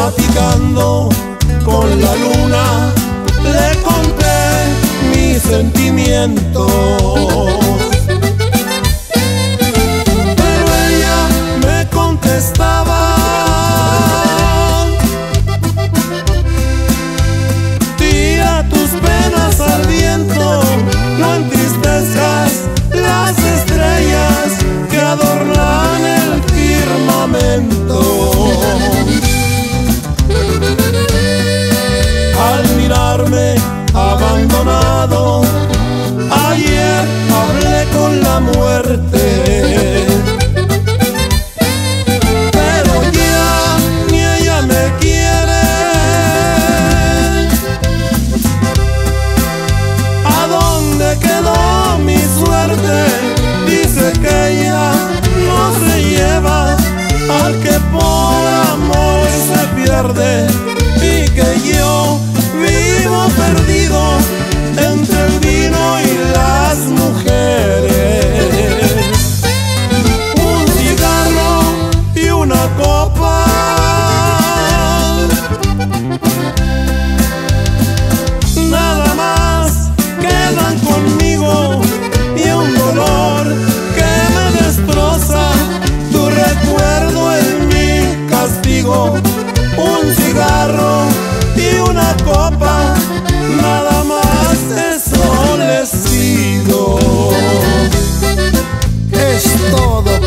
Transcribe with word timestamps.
platicando 0.00 1.10
con 1.62 2.00
la 2.00 2.16
luna, 2.16 2.90
le 3.42 3.78
conté 3.82 4.40
mis 5.10 5.42
sentimientos. 5.42 7.69
pasado 35.00 35.40
ayer. 36.50 37.29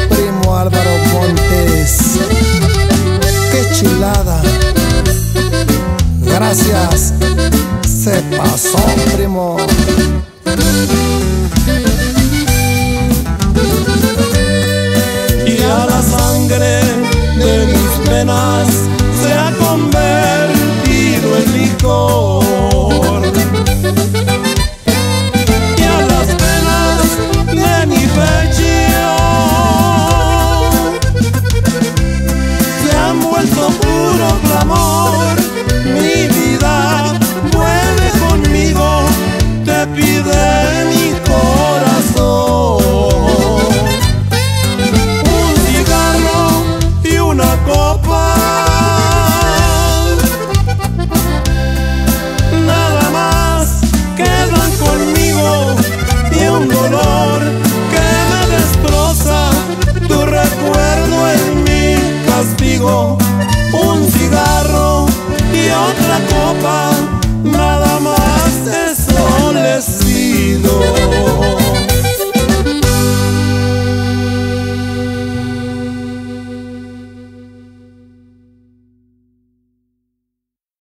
primo 0.09 0.55
Álvaro 0.55 0.91
Montes. 1.13 2.19
¡Qué 3.52 3.75
chulada! 3.75 4.41
Gracias. 6.22 7.13
Se 7.88 8.22
pasó, 8.38 8.78
primo. 9.16 9.57
un 62.85 64.11
cigarro 64.11 65.05
y 65.53 65.69
otra 65.69 66.19
copa. 66.29 66.93